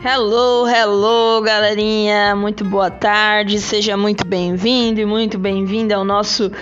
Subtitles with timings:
[0.00, 2.36] Hello, hello, galerinha.
[2.36, 3.58] Muito boa tarde.
[3.58, 6.52] Seja muito bem-vindo e muito bem-vinda ao nosso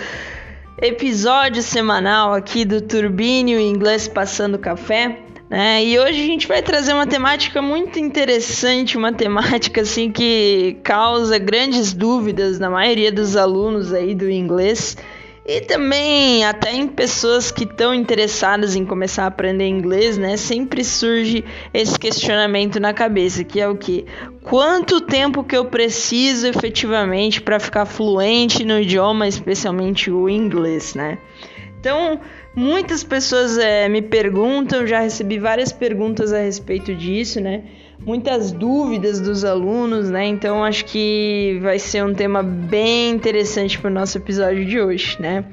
[0.81, 5.19] episódio semanal aqui do Turbínio Inglês Passando Café.
[5.47, 5.85] Né?
[5.85, 11.37] E hoje a gente vai trazer uma temática muito interessante, uma temática assim que causa
[11.37, 14.97] grandes dúvidas na maioria dos alunos aí do inglês
[15.47, 20.35] e também até em pessoas que estão interessadas em começar a aprender inglês, né?
[20.35, 24.05] Sempre surge esse questionamento na cabeça, que é o que?
[24.43, 31.17] Quanto tempo que eu preciso efetivamente para ficar fluente no idioma, especialmente o inglês, né?
[31.79, 32.19] Então,
[32.53, 37.63] muitas pessoas é, me perguntam, já recebi várias perguntas a respeito disso, né?
[37.99, 40.25] Muitas dúvidas dos alunos, né?
[40.25, 45.17] Então acho que vai ser um tema bem interessante para o nosso episódio de hoje,
[45.19, 45.45] né?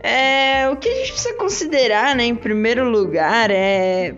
[0.00, 4.14] É, o que a gente precisa considerar, né, em primeiro lugar, é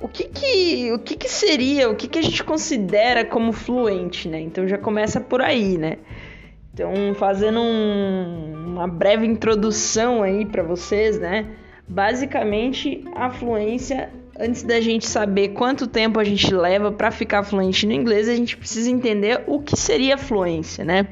[0.00, 4.28] o que que, o que, que seria, o que, que a gente considera como fluente,
[4.28, 4.40] né?
[4.40, 5.98] Então já começa por aí, né?
[6.74, 11.46] Então, fazendo um, uma breve introdução aí para vocês, né?
[11.86, 17.86] Basicamente, a fluência antes da gente saber quanto tempo a gente leva para ficar fluente
[17.86, 21.08] no inglês, a gente precisa entender o que seria fluência, né?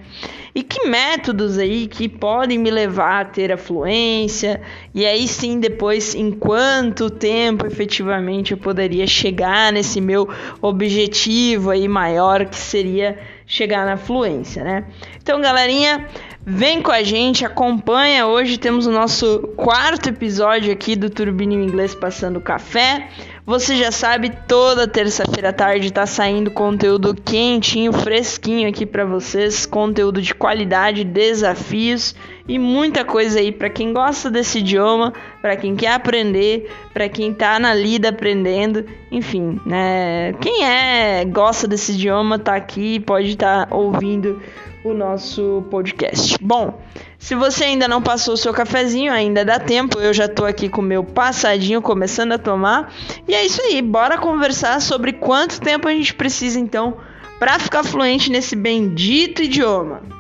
[0.55, 4.61] E que métodos aí que podem me levar a ter a fluência,
[4.95, 10.29] e aí sim depois em quanto tempo efetivamente eu poderia chegar nesse meu
[10.61, 14.85] objetivo aí maior que seria chegar na fluência, né?
[15.21, 16.07] Então, galerinha,
[16.43, 18.27] Vem com a gente, acompanha.
[18.27, 23.09] Hoje temos o nosso quarto episódio aqui do Turbinho Inglês Passando Café.
[23.47, 29.65] Você já sabe, toda terça-feira à tarde tá saindo conteúdo quentinho, fresquinho aqui para vocês,
[29.65, 32.15] conteúdo de qualidade, desafios
[32.47, 37.33] e muita coisa aí para quem gosta desse idioma, para quem quer aprender, para quem
[37.33, 40.35] tá na lida aprendendo, enfim, né?
[40.41, 44.41] Quem é gosta desse idioma tá aqui, pode estar tá ouvindo
[44.85, 46.37] o nosso podcast.
[46.41, 46.79] Bom,
[47.21, 50.01] se você ainda não passou o seu cafezinho, ainda dá tempo.
[50.01, 52.93] Eu já tô aqui com o meu passadinho começando a tomar.
[53.29, 56.97] E é isso aí, bora conversar sobre quanto tempo a gente precisa então
[57.39, 60.20] para ficar fluente nesse bendito idioma.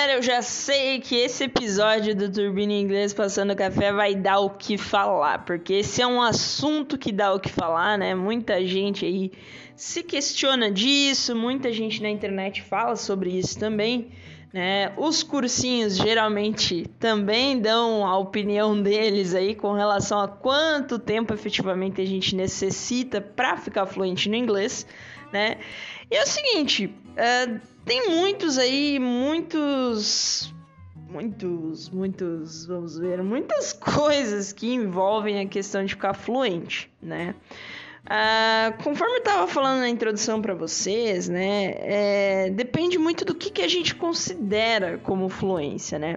[0.00, 4.48] Galera, eu já sei que esse episódio do Turbina Inglês Passando Café vai dar o
[4.48, 8.14] que falar, porque esse é um assunto que dá o que falar, né?
[8.14, 9.30] Muita gente aí
[9.76, 14.08] se questiona disso, muita gente na internet fala sobre isso também.
[14.52, 14.92] Né?
[14.96, 22.00] Os cursinhos geralmente também dão a opinião deles aí com relação a quanto tempo efetivamente
[22.00, 24.84] a gente necessita para ficar fluente no inglês,
[25.32, 25.58] né?
[26.10, 30.52] E é o seguinte, uh, tem muitos aí, muitos.
[31.08, 37.34] Muitos, muitos, vamos ver, muitas coisas que envolvem a questão de ficar fluente, né?
[38.06, 43.50] Uh, conforme eu estava falando na introdução para vocês, né, é, depende muito do que,
[43.50, 46.16] que a gente considera como fluência, né?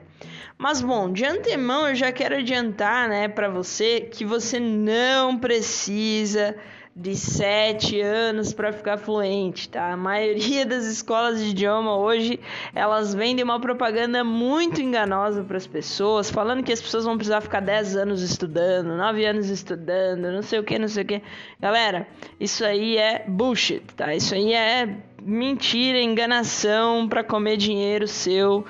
[0.58, 6.56] Mas bom, de antemão eu já quero adiantar, né, para você que você não precisa
[6.96, 9.94] de sete anos para ficar fluente, tá?
[9.94, 12.40] A maioria das escolas de idioma hoje
[12.74, 17.42] elas vendem uma propaganda muito enganosa para as pessoas, falando que as pessoas vão precisar
[17.42, 21.22] ficar 10 anos estudando, 9 anos estudando, não sei o que, não sei o que.
[21.60, 22.08] Galera,
[22.40, 24.14] isso aí é bullshit, tá?
[24.14, 28.66] Isso aí é mentira, enganação para comer dinheiro seu.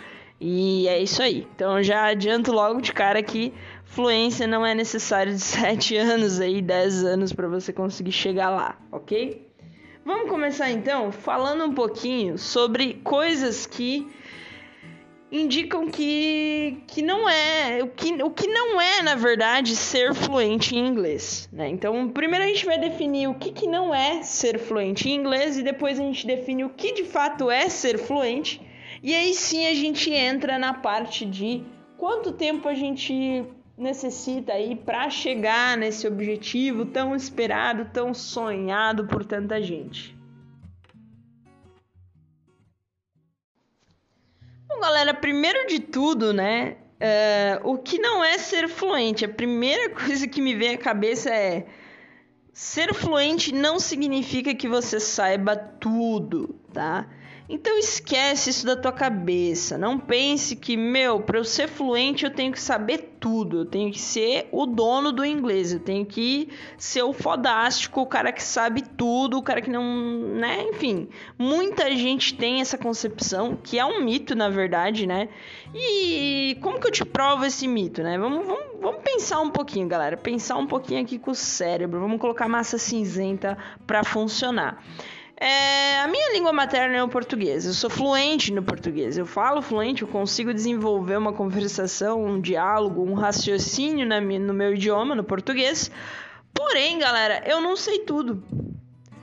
[0.45, 1.47] E é isso aí.
[1.55, 3.53] Então já adianto logo de cara que
[3.93, 8.77] fluência não é necessário de 7 anos aí, 10 anos para você conseguir chegar lá,
[8.91, 9.47] ok?
[10.05, 14.05] Vamos começar então falando um pouquinho sobre coisas que
[15.31, 20.75] indicam que, que não é o que, o que não é na verdade ser fluente
[20.75, 21.69] em inglês, né?
[21.69, 25.57] Então, primeiro a gente vai definir o que, que não é ser fluente em inglês
[25.57, 28.61] e depois a gente define o que de fato é ser fluente
[29.01, 31.63] e aí sim a gente entra na parte de
[31.97, 33.45] quanto tempo a gente
[33.77, 40.15] necessita aí para chegar nesse objetivo tão esperado, tão sonhado por tanta gente.
[44.67, 46.77] Bom, galera, primeiro de tudo, né?
[47.03, 49.25] Uh, o que não é ser fluente?
[49.25, 51.65] A primeira coisa que me vem à cabeça é
[52.53, 57.09] ser fluente não significa que você saiba tudo, tá?
[57.47, 59.77] Então esquece isso da tua cabeça.
[59.77, 63.59] Não pense que, meu, para eu ser fluente eu tenho que saber tudo.
[63.59, 65.73] Eu tenho que ser o dono do inglês.
[65.73, 69.83] Eu tenho que ser o fodástico, o cara que sabe tudo, o cara que não,
[70.35, 70.63] né?
[70.69, 75.27] Enfim, muita gente tem essa concepção, que é um mito, na verdade, né?
[75.75, 78.17] E como que eu te provo esse mito, né?
[78.17, 80.15] Vamos, vamos, vamos pensar um pouquinho, galera.
[80.15, 81.99] Pensar um pouquinho aqui com o cérebro.
[81.99, 84.81] Vamos colocar massa cinzenta para funcionar.
[85.35, 87.65] É, a minha língua materna é o português.
[87.65, 89.17] Eu sou fluente no português.
[89.17, 94.73] Eu falo fluente, eu consigo desenvolver uma conversação, um diálogo, um raciocínio na, no meu
[94.73, 95.89] idioma, no português.
[96.53, 98.43] Porém, galera, eu não sei tudo.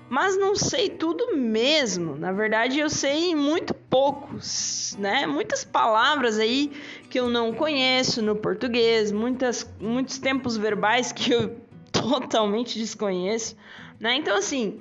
[0.08, 2.16] Mas não sei tudo mesmo.
[2.16, 5.24] Na verdade, eu sei muito poucos, né?
[5.24, 6.72] Muitas palavras aí
[7.08, 11.60] que eu não conheço no português, muitas, muitos tempos verbais que eu
[11.92, 13.56] totalmente desconheço,
[14.00, 14.16] né?
[14.16, 14.80] Então, assim,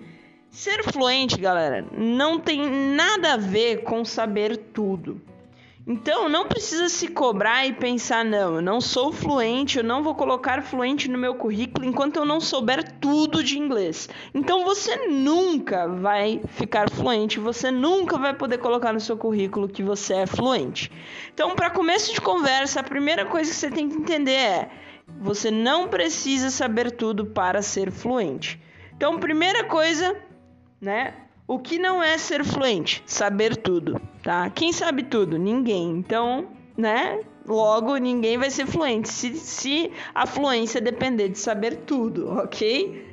[0.51, 5.22] Ser fluente, galera, não tem nada a ver com saber tudo.
[5.92, 10.13] Então, não precisa se cobrar e pensar, não, eu não sou fluente, eu não vou
[10.13, 14.07] colocar fluente no meu currículo enquanto eu não souber tudo de inglês.
[14.34, 19.81] Então, você nunca vai ficar fluente, você nunca vai poder colocar no seu currículo que
[19.81, 20.92] você é fluente.
[21.34, 24.69] Então, para começo de conversa, a primeira coisa que você tem que entender é:
[25.19, 28.62] você não precisa saber tudo para ser fluente.
[28.95, 30.16] Então, primeira coisa,
[30.81, 31.14] né?
[31.48, 33.04] O que não é ser fluente?
[33.06, 34.50] Saber tudo, tá?
[34.50, 35.38] Quem sabe tudo?
[35.38, 35.98] Ninguém.
[35.98, 36.48] Então,
[36.78, 37.24] né?
[37.46, 43.08] Logo, ninguém vai ser fluente se, se a fluência depender de saber tudo, ok?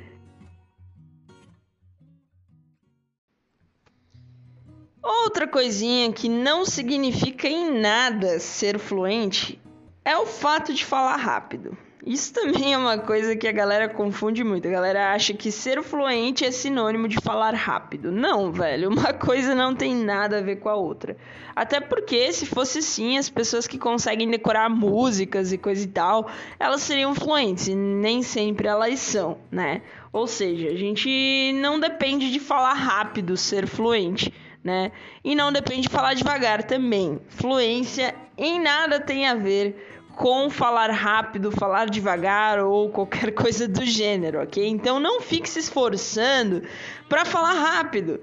[5.01, 9.59] Outra coisinha que não significa em nada ser fluente
[10.05, 11.77] é o fato de falar rápido.
[12.07, 14.65] Isso também é uma coisa que a galera confunde muito.
[14.65, 18.13] A galera acha que ser fluente é sinônimo de falar rápido.
[18.13, 18.89] Não, velho.
[18.89, 21.17] Uma coisa não tem nada a ver com a outra.
[21.53, 26.29] Até porque, se fosse sim, as pessoas que conseguem decorar músicas e coisa e tal,
[26.57, 27.67] elas seriam fluentes.
[27.67, 29.81] Nem sempre elas são, né?
[30.13, 34.33] Ou seja, a gente não depende de falar rápido ser fluente.
[34.63, 34.93] Né?
[35.23, 37.19] E não depende de falar devagar também.
[37.27, 43.85] Fluência em nada tem a ver com falar rápido, falar devagar ou qualquer coisa do
[43.85, 44.67] gênero, ok?
[44.67, 46.63] Então não fique se esforçando
[47.07, 48.19] para falar rápido.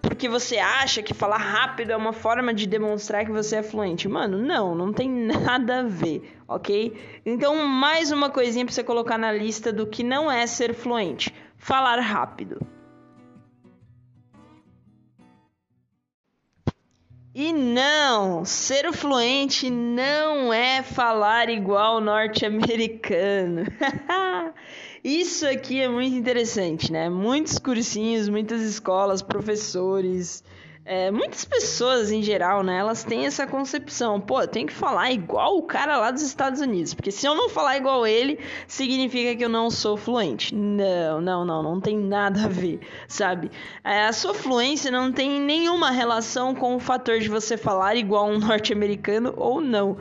[0.00, 4.06] Porque você acha que falar rápido é uma forma de demonstrar que você é fluente.
[4.08, 6.94] Mano, não, não tem nada a ver, ok?
[7.26, 11.34] Então, mais uma coisinha para você colocar na lista do que não é ser fluente:
[11.56, 12.60] falar rápido.
[17.40, 23.62] E não, ser fluente não é falar igual norte-americano.
[25.04, 27.08] Isso aqui é muito interessante, né?
[27.08, 30.42] Muitos cursinhos, muitas escolas, professores,
[30.88, 35.58] é, muitas pessoas em geral, né, elas têm essa concepção, pô, tenho que falar igual
[35.58, 39.44] o cara lá dos Estados Unidos, porque se eu não falar igual ele, significa que
[39.44, 40.54] eu não sou fluente.
[40.54, 43.50] Não, não, não, não tem nada a ver, sabe?
[43.84, 48.26] É, a sua fluência não tem nenhuma relação com o fator de você falar igual
[48.26, 49.98] um norte-americano ou não.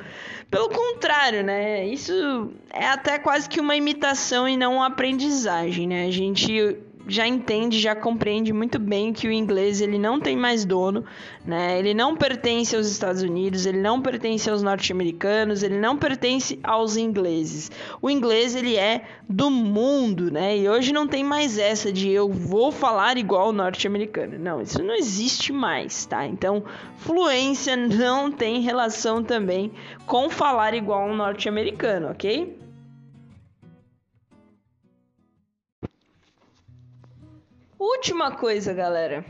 [0.50, 6.06] Pelo contrário, né, isso é até quase que uma imitação e não uma aprendizagem, né?
[6.06, 10.65] A gente já entende, já compreende muito bem que o inglês ele não tem mais
[10.65, 11.05] dono,
[11.46, 11.79] né?
[11.79, 16.98] Ele não pertence aos Estados Unidos, ele não pertence aos norte-americanos, ele não pertence aos
[16.98, 17.72] ingleses.
[18.01, 20.58] O inglês ele é do mundo, né?
[20.58, 24.38] E hoje não tem mais essa de eu vou falar igual norte-americano.
[24.38, 26.25] Não, isso não existe mais, tá?
[26.25, 26.63] Então,
[26.98, 29.72] fluência não tem relação também
[30.05, 32.66] com falar igual um norte-americano, ok?
[37.79, 39.24] Última coisa, galera.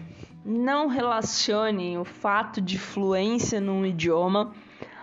[0.45, 4.53] Não relacionem o fato de fluência num idioma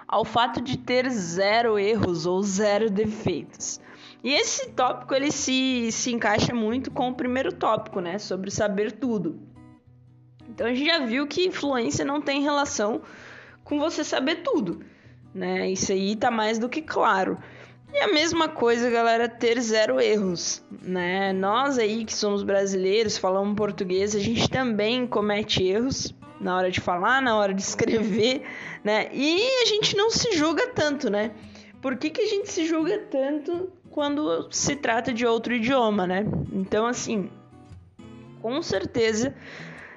[0.09, 3.79] ao fato de ter zero erros ou zero defeitos.
[4.23, 8.93] E esse tópico ele se, se encaixa muito com o primeiro tópico, né, sobre saber
[8.93, 9.39] tudo.
[10.49, 13.03] Então a gente já viu que fluência não tem relação
[13.63, 14.81] com você saber tudo,
[15.35, 15.71] né?
[15.71, 17.39] Isso aí tá mais do que claro.
[17.95, 21.33] E a mesma coisa, galera, ter zero erros, né?
[21.33, 26.81] Nós aí que somos brasileiros, falamos português, a gente também comete erros na hora de
[26.81, 28.43] falar, na hora de escrever,
[28.83, 29.09] né?
[29.13, 31.31] E a gente não se julga tanto, né?
[31.81, 36.27] Por que, que a gente se julga tanto quando se trata de outro idioma, né?
[36.53, 37.31] Então, assim,
[38.43, 39.33] com certeza,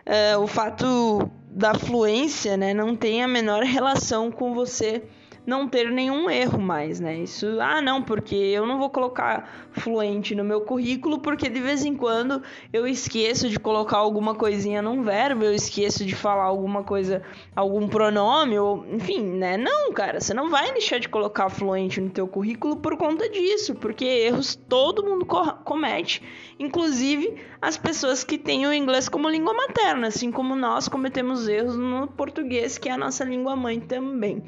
[0.06, 5.02] é, o fato da fluência, né, não tem a menor relação com você
[5.48, 7.20] não ter nenhum erro mais, né?
[7.20, 11.86] Isso, ah, não, porque eu não vou colocar fluente no meu currículo porque de vez
[11.86, 16.84] em quando eu esqueço de colocar alguma coisinha num verbo, eu esqueço de falar alguma
[16.84, 17.24] coisa,
[17.56, 19.56] algum pronome, ou enfim, né?
[19.56, 23.74] Não, cara, você não vai deixar de colocar fluente no teu currículo por conta disso,
[23.74, 25.26] porque erros todo mundo
[25.64, 26.22] comete,
[26.60, 31.78] inclusive as pessoas que têm o inglês como língua materna, assim como nós cometemos erros
[31.78, 34.44] no português, que é a nossa língua mãe também.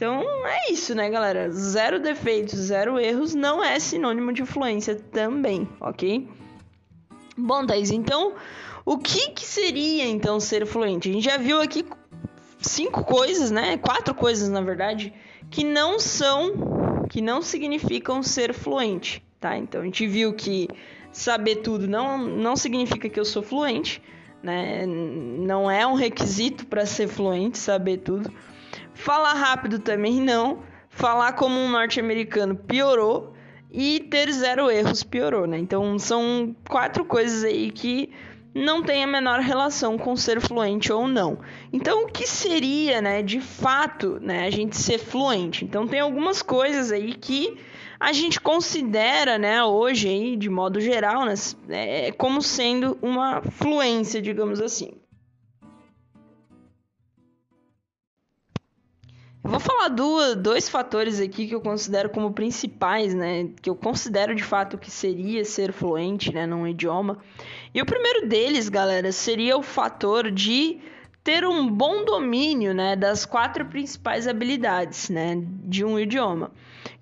[0.00, 1.50] Então é isso, né, galera?
[1.50, 6.26] Zero defeitos, zero erros não é sinônimo de fluência também, ok?
[7.36, 8.32] Bom, Thaís, então
[8.82, 11.10] o que, que seria então ser fluente?
[11.10, 11.84] A gente já viu aqui
[12.62, 13.76] cinco coisas, né?
[13.76, 15.12] Quatro coisas, na verdade,
[15.50, 19.58] que não são, que não significam ser fluente, tá?
[19.58, 20.66] Então a gente viu que
[21.12, 24.02] saber tudo não, não significa que eu sou fluente,
[24.42, 24.86] né?
[24.86, 28.32] Não é um requisito para ser fluente saber tudo.
[28.94, 30.62] Falar rápido também não.
[30.88, 33.34] Falar como um norte-americano piorou.
[33.72, 35.58] E ter zero erros piorou, né?
[35.58, 38.10] Então são quatro coisas aí que
[38.54, 41.38] não tem a menor relação com ser fluente ou não.
[41.72, 45.64] Então, o que seria, né, de fato, né, a gente ser fluente?
[45.64, 47.56] Então, tem algumas coisas aí que
[47.98, 51.34] a gente considera, né, hoje aí, de modo geral, né,
[51.68, 54.99] é, como sendo uma fluência, digamos assim.
[59.50, 63.48] Vou falar dois fatores aqui que eu considero como principais, né?
[63.60, 67.18] Que eu considero de fato que seria ser fluente, né, num idioma.
[67.74, 70.78] E o primeiro deles, galera, seria o fator de
[71.22, 76.50] ter um bom domínio, né, das quatro principais habilidades, né, de um idioma,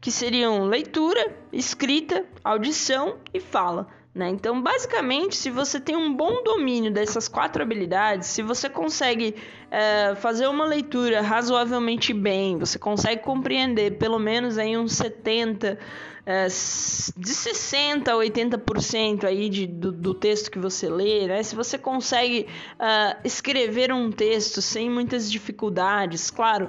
[0.01, 3.87] que seriam leitura, escrita, audição e fala.
[4.19, 4.31] Né?
[4.31, 9.37] Então, basicamente, se você tem um bom domínio dessas quatro habilidades, se você consegue
[9.71, 15.79] é, fazer uma leitura razoavelmente bem, você consegue compreender pelo menos aí uns 70,
[16.27, 21.41] é, de 60% a 80% aí de, do, do, texto que você lê, né?
[21.45, 26.69] se você consegue uh, escrever um texto sem muitas dificuldades, claro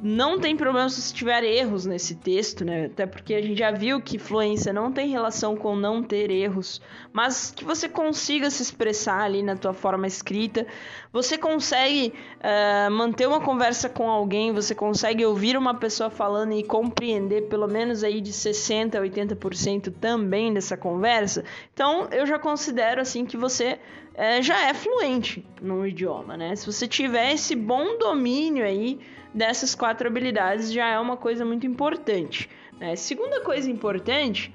[0.00, 2.86] não tem problema se tiver erros nesse texto, né?
[2.86, 6.82] Até porque a gente já viu que fluência não tem relação com não ter erros,
[7.12, 10.66] mas que você consiga se expressar ali na tua forma escrita,
[11.16, 16.62] você consegue uh, manter uma conversa com alguém, você consegue ouvir uma pessoa falando e
[16.62, 21.42] compreender pelo menos aí de 60 a 80% também dessa conversa.
[21.72, 23.78] Então, eu já considero assim que você
[24.12, 26.54] uh, já é fluente no idioma, né?
[26.54, 29.00] Se você tiver esse bom domínio aí
[29.32, 32.50] dessas quatro habilidades já é uma coisa muito importante.
[32.78, 32.94] Né?
[32.94, 34.54] Segunda coisa importante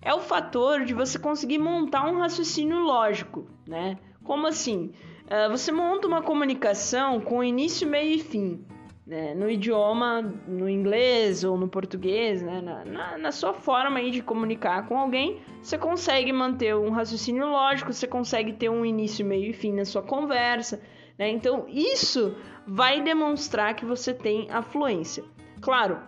[0.00, 3.98] é o fator de você conseguir montar um raciocínio lógico, né?
[4.24, 4.90] Como assim?
[5.28, 8.64] Uh, você monta uma comunicação com início, meio e fim,
[9.06, 9.34] né?
[9.34, 12.62] No idioma, no inglês ou no português, né?
[12.62, 17.92] Na, na, na, sua forma de comunicar com alguém, você consegue manter um raciocínio lógico,
[17.92, 20.80] você consegue ter um início, meio e fim na sua conversa,
[21.18, 21.28] né?
[21.28, 22.34] Então, isso
[22.66, 25.22] vai demonstrar que você tem afluência.
[25.60, 25.98] Claro,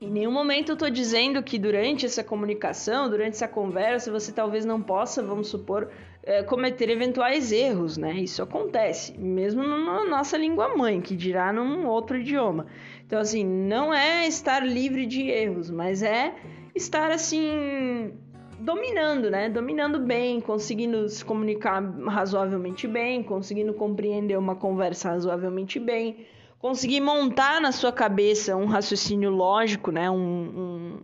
[0.00, 4.64] em nenhum momento eu estou dizendo que durante essa comunicação, durante essa conversa, você talvez
[4.64, 5.90] não possa, vamos supor,
[6.22, 8.14] é, cometer eventuais erros, né?
[8.14, 12.66] Isso acontece, mesmo na nossa língua mãe, que dirá num outro idioma.
[13.06, 16.34] Então, assim, não é estar livre de erros, mas é
[16.74, 18.12] estar assim
[18.60, 19.48] dominando, né?
[19.48, 26.26] Dominando bem, conseguindo se comunicar razoavelmente bem, conseguindo compreender uma conversa razoavelmente bem,
[26.58, 30.10] conseguir montar na sua cabeça um raciocínio lógico, né?
[30.10, 30.98] Um, um,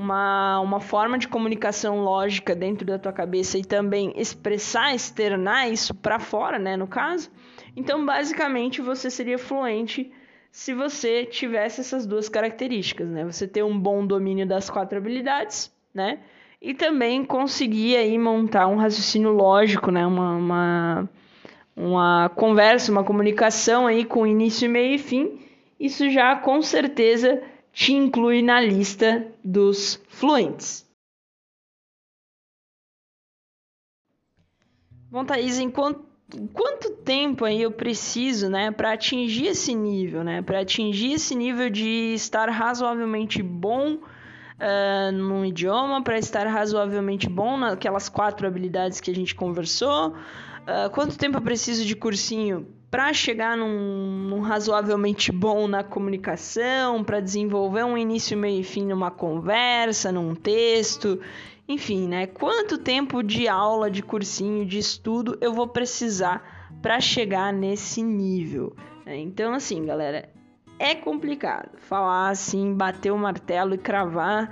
[0.00, 5.94] uma, uma forma de comunicação lógica dentro da tua cabeça e também expressar, externar isso
[5.94, 6.76] para fora, né?
[6.76, 7.30] No caso.
[7.76, 10.10] Então, basicamente, você seria fluente
[10.50, 13.24] se você tivesse essas duas características, né?
[13.24, 16.18] Você ter um bom domínio das quatro habilidades, né?
[16.62, 20.06] e também conseguir aí montar um raciocínio lógico, né?
[20.06, 21.08] Uma, uma,
[21.74, 25.40] uma conversa, uma comunicação aí com início, meio e fim.
[25.78, 30.88] Isso já com certeza te inclui na lista dos fluentes.
[35.10, 36.10] Bom, Thaís, enquanto
[36.52, 41.68] quanto tempo aí eu preciso, né, para atingir esse nível, né, para atingir esse nível
[41.68, 49.10] de estar razoavelmente bom uh, num idioma para estar razoavelmente bom naquelas quatro habilidades que
[49.10, 50.10] a gente conversou?
[50.10, 57.04] Uh, quanto tempo eu preciso de cursinho para chegar num, num, razoavelmente bom na comunicação,
[57.04, 61.20] para desenvolver um início, meio e fim numa conversa, num texto,
[61.68, 62.26] enfim, né?
[62.26, 68.74] Quanto tempo de aula, de cursinho, de estudo eu vou precisar para chegar nesse nível?
[69.06, 70.28] Então, assim, galera,
[70.78, 71.78] é complicado.
[71.78, 74.50] Falar assim, bater o martelo e cravar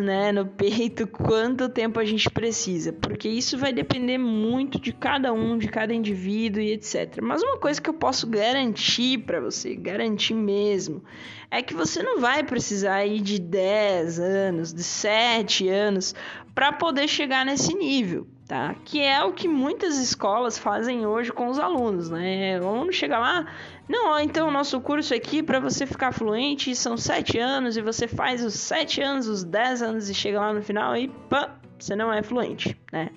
[0.00, 5.32] né, no peito quanto tempo a gente precisa, porque isso vai depender muito de cada
[5.32, 7.20] um, de cada indivíduo e etc.
[7.22, 11.02] Mas uma coisa que eu posso garantir para você, garantir mesmo,
[11.50, 16.14] é que você não vai precisar ir de 10 anos, de 7 anos
[16.54, 18.74] para poder chegar nesse nível tá?
[18.84, 22.60] Que é o que muitas escolas fazem hoje com os alunos, né?
[22.60, 23.46] O aluno chega lá,
[23.88, 28.08] não, então o nosso curso aqui para você ficar fluente são sete anos e você
[28.08, 31.94] faz os sete anos, os dez anos e chega lá no final e pá, você
[31.94, 33.10] não é fluente, né?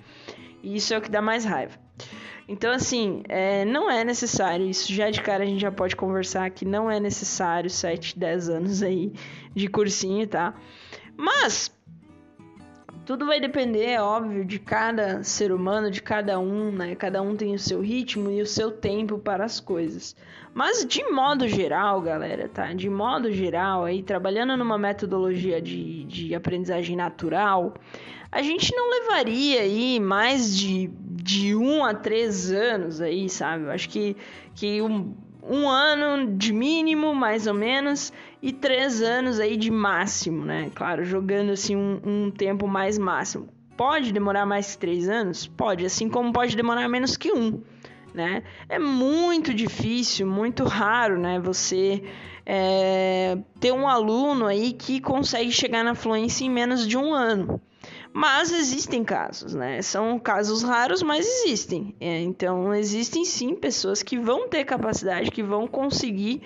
[0.62, 1.76] E isso é o que dá mais raiva.
[2.46, 6.48] Então, assim, é, não é necessário, isso já de cara a gente já pode conversar
[6.50, 9.12] que não é necessário 7, 10 anos aí
[9.52, 10.54] de cursinho, tá?
[11.16, 11.74] Mas,
[13.04, 16.94] tudo vai depender, é óbvio, de cada ser humano, de cada um, né?
[16.94, 20.16] Cada um tem o seu ritmo e o seu tempo para as coisas.
[20.54, 22.72] Mas de modo geral, galera, tá?
[22.72, 27.74] De modo geral, aí trabalhando numa metodologia de, de aprendizagem natural,
[28.30, 30.90] a gente não levaria aí mais de,
[31.22, 33.64] de um a três anos aí, sabe?
[33.64, 34.16] Eu acho que,
[34.54, 35.14] que um,
[35.48, 40.70] um ano de mínimo, mais ou menos, e três anos aí de máximo, né?
[40.74, 43.48] Claro, jogando assim um, um tempo mais máximo.
[43.76, 45.46] Pode demorar mais que três anos?
[45.46, 47.60] Pode, assim como pode demorar menos que um,
[48.14, 48.42] né?
[48.68, 51.38] É muito difícil, muito raro, né?
[51.40, 52.02] Você
[52.46, 57.60] é, ter um aluno aí que consegue chegar na fluência em menos de um ano.
[58.16, 59.82] Mas existem casos, né?
[59.82, 61.96] São casos raros, mas existem.
[61.98, 66.40] É, então, existem sim pessoas que vão ter capacidade, que vão conseguir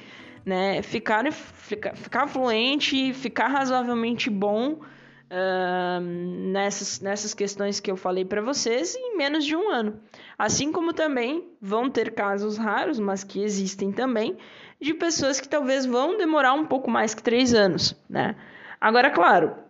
[0.47, 8.25] né, ficar, ficar, ficar fluente, ficar razoavelmente bom uh, nessas, nessas questões que eu falei
[8.25, 10.01] para vocês em menos de um ano.
[10.39, 14.39] Assim como também vão ter casos raros, mas que existem também,
[14.81, 18.37] de pessoas que talvez vão demorar um pouco mais que três anos, né?
[18.81, 19.68] Agora, claro,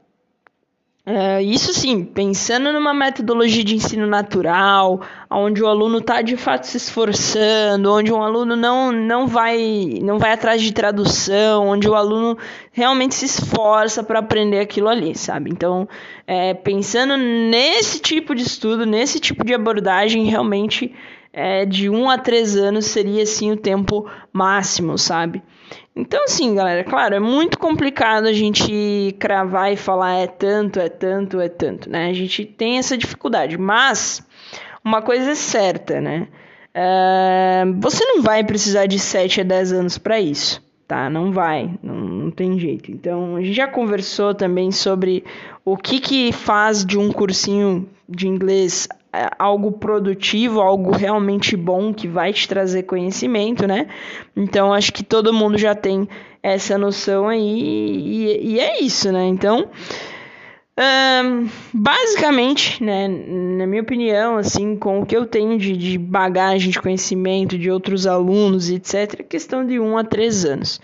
[1.10, 5.00] é, isso sim, pensando numa metodologia de ensino natural,
[5.30, 10.18] onde o aluno está de fato se esforçando, onde um aluno não, não, vai, não
[10.18, 12.36] vai atrás de tradução, onde o aluno
[12.72, 15.48] realmente se esforça para aprender aquilo ali, sabe?
[15.50, 15.88] Então,
[16.26, 20.94] é, pensando nesse tipo de estudo, nesse tipo de abordagem, realmente
[21.32, 25.42] é, de um a três anos seria assim o tempo máximo, sabe?
[25.98, 30.88] Então, assim, galera, claro, é muito complicado a gente cravar e falar é tanto, é
[30.88, 32.08] tanto, é tanto, né?
[32.08, 34.24] A gente tem essa dificuldade, mas
[34.84, 36.28] uma coisa é certa, né?
[36.72, 41.10] Uh, você não vai precisar de 7 a 10 anos para isso, tá?
[41.10, 42.92] Não vai, não, não, tem jeito.
[42.92, 45.24] Então, a gente já conversou também sobre
[45.64, 48.86] o que, que faz de um cursinho de inglês
[49.38, 53.88] algo produtivo, algo realmente bom que vai te trazer conhecimento, né?
[54.36, 56.08] Então acho que todo mundo já tem
[56.42, 59.26] essa noção aí e, e é isso, né?
[59.26, 59.68] Então,
[60.78, 66.70] um, basicamente, né, na minha opinião, assim, com o que eu tenho de, de bagagem
[66.70, 70.80] de conhecimento de outros alunos, etc., questão de um a três anos.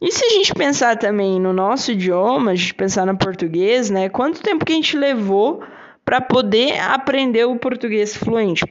[0.00, 4.08] E se a gente pensar também no nosso idioma, a gente pensar no português, né?
[4.08, 5.62] Quanto tempo que a gente levou
[6.04, 8.64] para poder aprender o português fluente,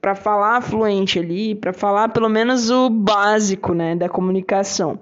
[0.00, 4.98] para falar fluente ali, para falar pelo menos o básico né, da comunicação.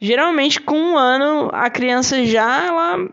[0.00, 3.08] Geralmente, com um ano, a criança já ela,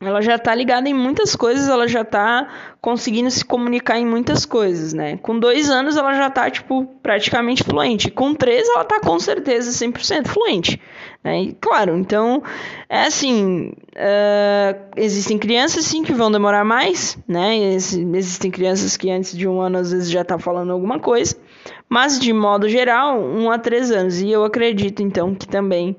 [0.00, 2.46] ela já está ligada em muitas coisas, ela já está
[2.80, 5.16] conseguindo se comunicar em muitas coisas, né?
[5.16, 8.08] Com dois anos, ela já está tipo, praticamente fluente.
[8.08, 10.80] Com três, ela está com certeza 100% fluente.
[11.24, 11.42] Né?
[11.42, 12.44] E, claro, então,
[12.88, 17.56] é assim, uh, existem crianças sim que vão demorar mais, né?
[17.58, 21.36] Existem crianças que antes de um ano às vezes já tá falando alguma coisa,
[21.88, 24.20] mas de modo geral, um a três anos.
[24.20, 25.96] E eu acredito então que também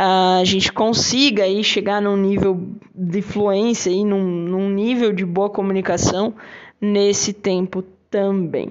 [0.00, 5.50] a gente consiga aí chegar num nível de fluência e num, num nível de boa
[5.50, 6.34] comunicação
[6.80, 8.70] nesse tempo também.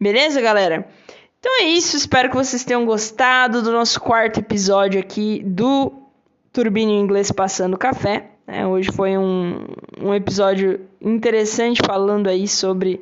[0.00, 0.86] Beleza, galera?
[1.40, 5.92] Então é isso, espero que vocês tenham gostado do nosso quarto episódio aqui do
[6.52, 8.30] Turbine Inglês Passando Café.
[8.46, 9.66] É, hoje foi um,
[10.00, 13.00] um episódio interessante falando aí sobre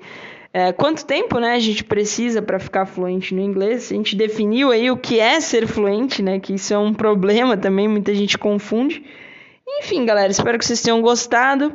[0.53, 3.91] é, quanto tempo né, a gente precisa para ficar fluente no inglês.
[3.91, 6.41] A gente definiu aí o que é ser fluente, né?
[6.41, 9.05] Que isso é um problema também, muita gente confunde.
[9.79, 11.73] Enfim, galera, espero que vocês tenham gostado.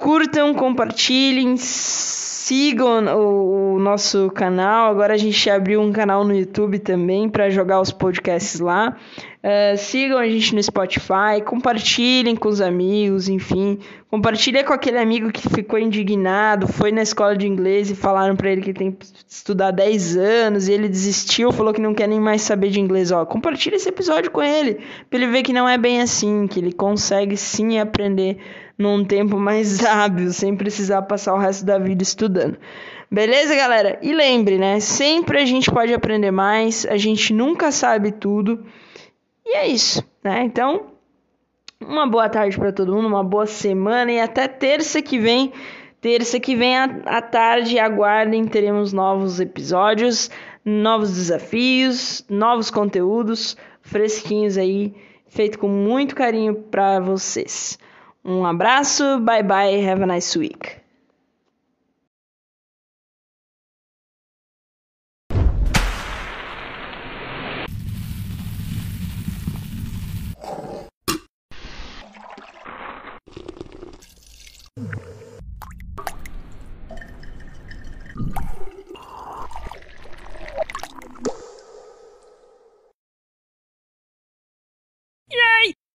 [0.00, 4.90] Curtam, compartilhem, sigam o, o, nosso canal.
[4.90, 8.96] Agora a gente abriu um canal no YouTube também para jogar os podcasts lá.
[9.42, 13.78] Uh, sigam a gente no Spotify, compartilhem com os amigos, enfim.
[14.10, 18.50] Compartilhem com aquele amigo que ficou indignado, foi na escola de inglês e falaram para
[18.50, 22.18] ele que tem que estudar 10 anos e ele desistiu, falou que não quer nem
[22.18, 23.12] mais saber de inglês.
[23.12, 24.78] Ó, compartilhe esse episódio com ele,
[25.10, 28.38] para ele ver que não é bem assim, que ele consegue sim aprender
[28.80, 32.56] num tempo mais hábil, sem precisar passar o resto da vida estudando.
[33.10, 33.98] Beleza, galera?
[34.00, 34.80] E lembre, né?
[34.80, 38.64] Sempre a gente pode aprender mais, a gente nunca sabe tudo.
[39.44, 40.42] E é isso, né?
[40.44, 40.92] Então,
[41.80, 45.52] uma boa tarde para todo mundo, uma boa semana e até terça que vem.
[46.00, 50.30] Terça que vem à tarde, aguardem, teremos novos episódios,
[50.64, 54.94] novos desafios, novos conteúdos fresquinhos aí,
[55.28, 57.78] feito com muito carinho para vocês.
[58.24, 60.79] Um abraço, bye bye, have a nice week.